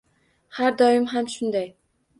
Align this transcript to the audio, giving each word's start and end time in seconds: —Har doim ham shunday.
—Har 0.57 0.73
doim 0.81 1.07
ham 1.15 1.31
shunday. 1.37 1.73